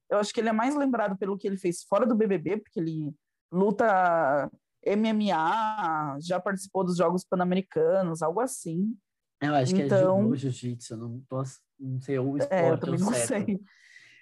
[0.10, 2.80] Eu acho que ele é mais lembrado pelo que ele fez fora do BBB, porque
[2.80, 3.14] ele
[3.52, 4.50] luta
[4.86, 8.98] MMA, já participou dos Jogos Pan-Americanos, algo assim.
[9.42, 12.80] Eu acho então, que é então jiu-jitsu, não, posso, não sei o esporte é, eu
[12.80, 13.28] também não certo.
[13.28, 13.60] sei.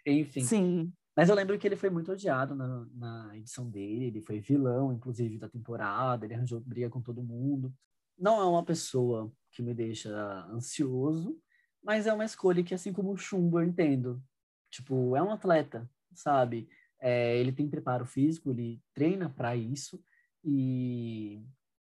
[0.06, 0.42] Enfim.
[0.42, 0.94] Sim.
[1.16, 4.92] Mas eu lembro que ele foi muito odiado na, na edição dele, ele foi vilão,
[4.92, 7.74] inclusive, da temporada, ele arranjou briga com todo mundo.
[8.18, 10.10] Não é uma pessoa que me deixa
[10.52, 11.40] ansioso,
[11.82, 14.22] mas é uma escolha que, assim como o Chumbo, eu entendo.
[14.70, 16.68] Tipo, é um atleta, sabe?
[17.00, 20.04] É, ele tem preparo físico, ele treina para isso,
[20.44, 21.42] e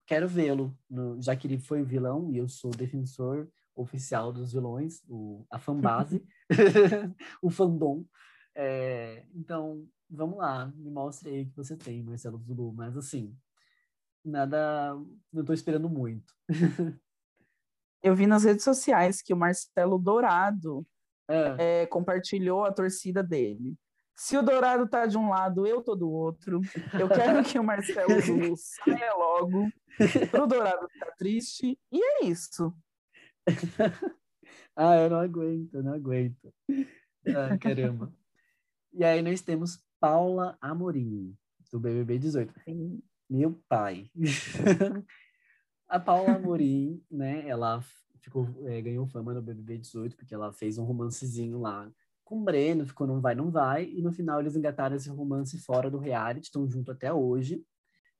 [0.06, 0.78] quero vê-lo,
[1.18, 6.24] já que ele foi vilão e eu sou defensor oficial dos vilões, o, a fanbase,
[7.42, 8.04] o fandom.
[8.54, 12.72] É, então, vamos lá, me mostre aí o que você tem, Marcelo Zulu.
[12.72, 13.36] Mas assim,
[14.24, 14.94] nada,
[15.32, 16.32] não estou esperando muito.
[18.02, 20.86] eu vi nas redes sociais que o Marcelo Dourado
[21.28, 21.82] é.
[21.82, 23.76] É, compartilhou a torcida dele.
[24.14, 26.62] Se o Dourado tá de um lado, eu tô do outro.
[26.98, 29.70] Eu quero que o Marcelo Zulu saia logo,
[30.30, 31.78] pro Dourado ficar triste.
[31.92, 32.74] E é isso.
[34.74, 36.54] ah, eu não aguento, eu não aguento.
[37.26, 38.10] Ah, caramba.
[38.92, 41.36] e aí nós temos Paula Amorim,
[41.70, 42.54] do BBB 18.
[42.64, 43.02] Sim.
[43.28, 44.10] Meu pai.
[45.88, 47.82] a Paula Amorim, né, ela
[48.20, 51.90] ficou, é, ganhou fama no BBB 18 porque ela fez um romancezinho lá
[52.26, 55.56] com o Breno, ficou não vai, não vai, e no final eles engataram esse romance
[55.58, 57.64] fora do reality, estão juntos até hoje.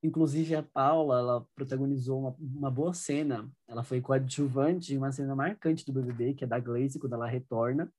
[0.00, 5.34] Inclusive a Paula, ela protagonizou uma, uma boa cena, ela foi coadjuvante em uma cena
[5.34, 7.92] marcante do BBB, que é da Gleice, quando ela retorna.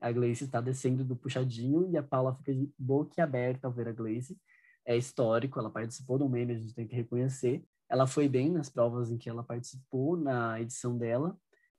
[0.00, 3.86] A Gleice está descendo do puxadinho e a Paula fica de boca aberta ao ver
[3.86, 4.36] a Gleice.
[4.84, 7.64] É histórico, ela participou do meme, a gente tem que reconhecer.
[7.92, 11.36] Ela foi bem nas provas em que ela participou na edição dela,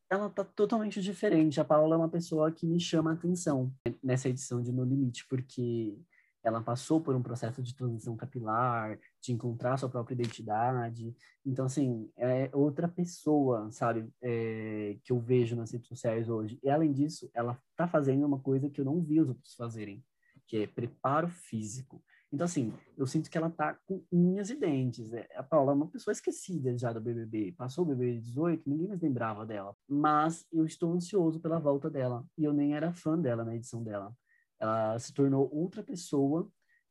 [0.08, 1.60] ela tá totalmente diferente.
[1.60, 3.74] A Paula é uma pessoa que me chama a atenção
[4.04, 5.98] nessa edição de No Limite, porque
[6.44, 11.16] ela passou por um processo de transição capilar, de encontrar sua própria identidade.
[11.44, 16.60] Então, assim, é outra pessoa, sabe, é, que eu vejo nas redes sociais hoje.
[16.62, 20.06] E, além disso, ela tá fazendo uma coisa que eu não vi os outros fazerem,
[20.46, 22.04] que é preparo físico.
[22.34, 25.14] Então, assim, eu sinto que ela tá com unhas e dentes.
[25.14, 27.52] É, a Paula é uma pessoa esquecida já do BBB.
[27.52, 29.76] Passou o BBB 18, ninguém mais lembrava dela.
[29.88, 32.26] Mas eu estou ansioso pela volta dela.
[32.36, 34.12] E eu nem era fã dela na edição dela.
[34.60, 36.50] Ela se tornou outra pessoa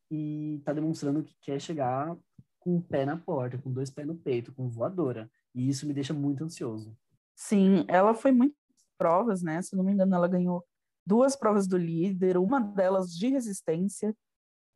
[0.08, 2.16] e tá demonstrando que quer chegar
[2.60, 5.28] com o pé na porta, com dois pés no peito, com voadora.
[5.52, 6.96] E isso me deixa muito ansioso.
[7.34, 8.56] Sim, ela foi muitas
[8.96, 9.60] provas, né?
[9.60, 10.64] Se não me engano, ela ganhou
[11.04, 14.14] duas provas do líder, uma delas de resistência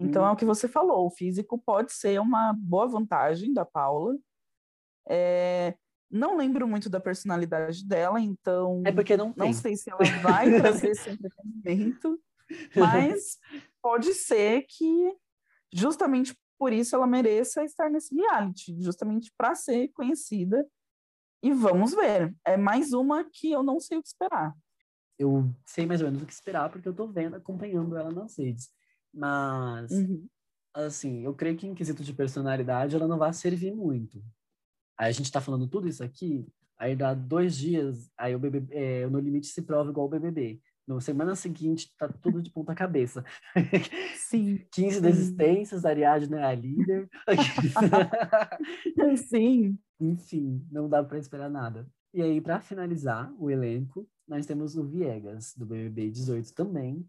[0.00, 0.26] então hum.
[0.26, 4.16] é o que você falou, o físico pode ser uma boa vantagem da Paula.
[5.08, 5.74] É,
[6.10, 10.50] não lembro muito da personalidade dela, então é porque não, não sei se ela vai
[10.60, 12.20] trazer esse entretenimento,
[12.74, 13.38] mas
[13.80, 15.16] pode ser que
[15.72, 20.66] justamente por isso ela mereça estar nesse reality, justamente para ser conhecida.
[21.42, 22.34] E vamos ver.
[22.44, 24.54] É mais uma que eu não sei o que esperar.
[25.18, 28.38] Eu sei mais ou menos o que esperar, porque eu estou vendo, acompanhando ela nas
[28.38, 28.70] redes.
[29.16, 30.28] Mas, uhum.
[30.74, 34.22] assim, eu creio que em quesito de personalidade ela não vai servir muito.
[34.98, 36.46] Aí a gente tá falando tudo isso aqui,
[36.78, 40.10] aí dá dois dias, aí o, BBB, é, o No Limite se prova igual o
[40.10, 40.60] BBB.
[40.86, 43.24] Na semana seguinte, tá tudo de ponta cabeça.
[44.14, 44.64] Sim.
[44.70, 47.08] 15 desistências, a Ariadne é a líder.
[49.28, 49.78] Sim.
[49.98, 51.88] Enfim, não dá para esperar nada.
[52.14, 57.04] E aí, para finalizar o elenco, nós temos o Viegas, do BBB 18 também,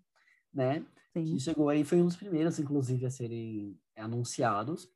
[0.57, 0.83] né?
[1.13, 1.23] Sim.
[1.23, 4.89] Que chegou aí, foi um dos primeiros, inclusive, a serem anunciados.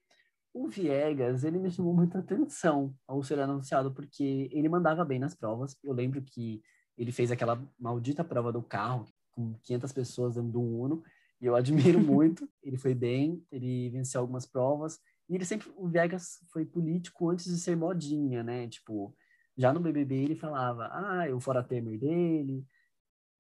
[0.54, 5.36] O Viegas, ele me chamou muita atenção ao ser anunciado, porque ele mandava bem nas
[5.36, 5.78] provas.
[5.84, 6.62] Eu lembro que
[6.98, 11.04] ele fez aquela maldita prova do carro, com 500 pessoas dentro do Uno,
[11.40, 12.50] e eu admiro muito.
[12.62, 17.46] Ele foi bem, ele venceu algumas provas, e ele sempre, o Viegas foi político antes
[17.46, 18.68] de ser modinha, né?
[18.68, 19.16] Tipo,
[19.58, 22.66] já no BBB ele falava, ah, eu fora Temer dele.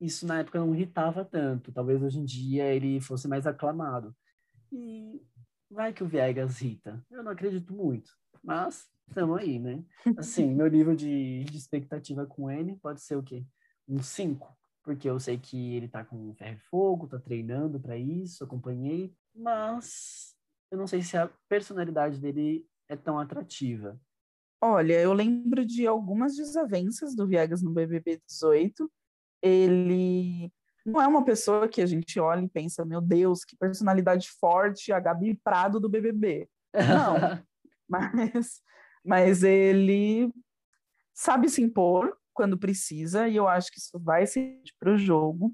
[0.01, 4.15] Isso na época não irritava tanto, talvez hoje em dia ele fosse mais aclamado.
[4.71, 5.21] E
[5.69, 7.05] vai que o Viegas irrita.
[7.11, 8.11] Eu não acredito muito,
[8.43, 9.85] mas estamos aí, né?
[10.17, 13.45] Assim, meu nível de, de expectativa com ele pode ser o quê?
[13.87, 17.95] Um 5, porque eu sei que ele tá com ferro e fogo, tá treinando para
[17.95, 20.35] isso, acompanhei, mas
[20.71, 23.99] eu não sei se a personalidade dele é tão atrativa.
[24.59, 28.91] Olha, eu lembro de algumas desavenças do Viegas no BBB 18.
[29.41, 30.51] Ele
[30.85, 34.91] não é uma pessoa que a gente olha e pensa, meu Deus, que personalidade forte,
[34.91, 36.49] a Gabi Prado do BBB.
[36.73, 37.15] Não,
[37.87, 38.61] mas,
[39.03, 40.33] mas ele
[41.13, 45.53] sabe se impor quando precisa, e eu acho que isso vai ser para o jogo.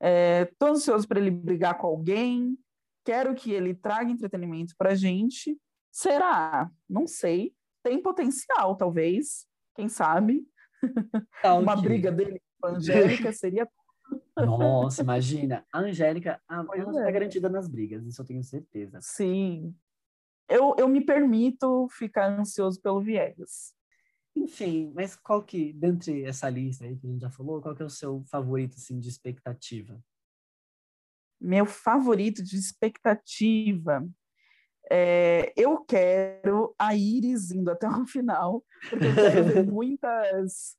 [0.00, 2.56] Estou é, ansioso para ele brigar com alguém,
[3.04, 5.58] quero que ele traga entretenimento para a gente.
[5.90, 6.70] Será?
[6.88, 7.54] Não sei.
[7.82, 10.46] Tem potencial, talvez, quem sabe.
[11.60, 13.66] Uma briga dele Angélica seria
[14.36, 15.64] nossa, imagina.
[15.72, 17.12] A Angélica, a, ela está é.
[17.12, 18.98] garantida nas brigas, isso eu tenho certeza.
[19.00, 19.74] Sim.
[20.48, 23.74] Eu, eu me permito ficar ansioso pelo Viegas.
[24.34, 27.82] Enfim, mas qual que, dentre essa lista aí que a gente já falou, qual que
[27.82, 30.02] é o seu favorito, assim, de expectativa?
[31.40, 34.06] Meu favorito de expectativa...
[34.90, 40.76] É, eu quero a Iris indo até o final, porque eu quero ver muitas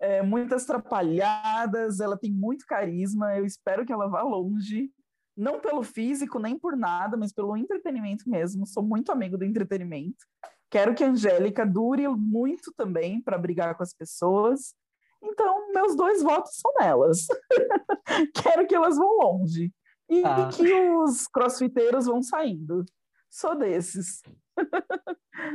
[0.00, 4.90] é, muitas trapalhadas, ela tem muito carisma, eu espero que ela vá longe,
[5.36, 10.26] não pelo físico, nem por nada, mas pelo entretenimento mesmo, sou muito amigo do entretenimento.
[10.70, 14.74] Quero que a Angélica dure muito também para brigar com as pessoas.
[15.22, 17.26] Então, meus dois votos são nelas.
[18.34, 19.72] Quero que elas vão longe.
[20.08, 20.48] E ah.
[20.52, 22.84] que os crossfiteiros vão saindo.
[23.28, 24.22] Sou desses.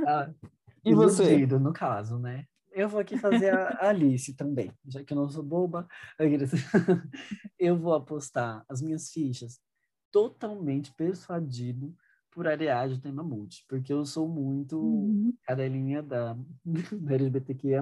[0.07, 0.29] Ah,
[0.83, 1.45] e você?
[1.45, 2.45] no caso, né?
[2.75, 5.87] Eu vou aqui fazer a Alice também, já que eu não sou boba.
[7.57, 9.61] Eu vou apostar as minhas fichas
[10.11, 11.95] totalmente persuadido
[12.31, 15.33] por Ariadne Tema Multi, porque eu sou muito uhum.
[15.43, 16.37] cadelinha da,
[17.01, 17.81] da LGBTQIA+.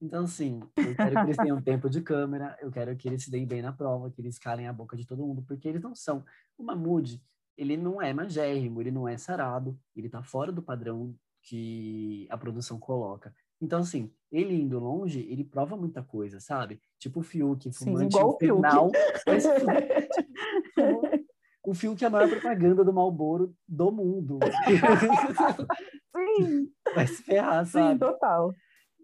[0.00, 3.30] Então, assim, eu quero que eles tenham tempo de câmera, eu quero que eles se
[3.30, 5.94] deem bem na prova, que eles calem a boca de todo mundo, porque eles não
[5.94, 6.24] são.
[6.56, 7.22] O Mahmoud,
[7.58, 12.38] ele não é magérrimo, ele não é sarado, ele tá fora do padrão que a
[12.38, 13.34] produção coloca.
[13.64, 16.78] Então, assim, ele indo longe, ele prova muita coisa, sabe?
[16.98, 18.92] Tipo o Fiuk, fumante Sim, infernal.
[19.26, 19.44] Mas,
[21.64, 24.38] o Fiuk é a maior propaganda do Malboro do mundo.
[26.14, 26.70] Sim.
[26.94, 27.94] Vai se ferrar, sabe?
[27.94, 28.52] Sim, total.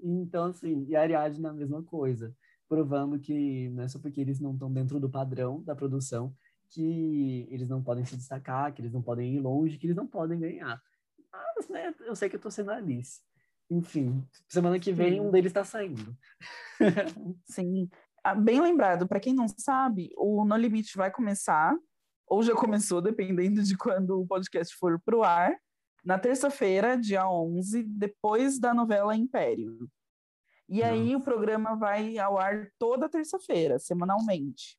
[0.02, 2.36] Então, assim, e a Ariadne a mesma coisa.
[2.68, 6.34] Provando que não é só porque eles não estão dentro do padrão da produção
[6.68, 10.06] que eles não podem se destacar, que eles não podem ir longe, que eles não
[10.06, 10.80] podem ganhar.
[11.32, 13.20] Mas, né, eu sei que eu tô sendo Alice.
[13.70, 15.20] Enfim, semana que vem Sim.
[15.20, 16.16] um deles está saindo.
[17.46, 17.88] Sim.
[18.22, 21.74] Ah, bem lembrado, para quem não sabe, o No Limite vai começar,
[22.26, 25.56] ou já começou, dependendo de quando o podcast for para o ar,
[26.04, 29.88] na terça-feira, dia 11, depois da novela Império.
[30.68, 30.92] E Nossa.
[30.92, 34.78] aí o programa vai ao ar toda terça-feira, semanalmente.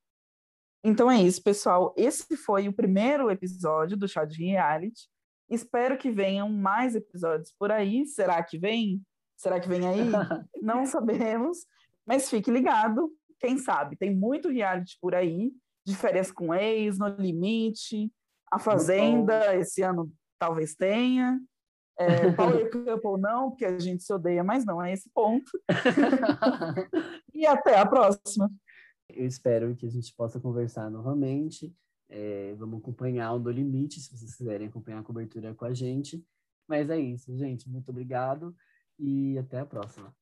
[0.83, 1.93] Então é isso, pessoal.
[1.95, 5.10] Esse foi o primeiro episódio do Chá de Reality.
[5.51, 8.05] Espero que venham mais episódios por aí.
[8.07, 9.01] Será que vem?
[9.35, 9.99] Será que vem aí?
[10.61, 11.65] Não sabemos.
[12.05, 13.11] Mas fique ligado.
[13.37, 13.97] Quem sabe?
[13.97, 15.51] Tem muito reality por aí.
[15.85, 18.09] De férias com ex, No Limite,
[18.49, 20.09] A Fazenda, esse ano
[20.39, 21.37] talvez tenha.
[21.99, 25.51] É, Power Couple não, porque a gente se odeia, mas não é esse ponto.
[27.33, 28.49] e até a próxima.
[29.09, 31.75] Eu espero que a gente possa conversar novamente.
[32.13, 36.23] É, vamos acompanhar o No Limite, se vocês quiserem acompanhar a cobertura com a gente.
[36.67, 37.69] Mas é isso, gente.
[37.69, 38.53] Muito obrigado
[38.99, 40.13] e até a próxima.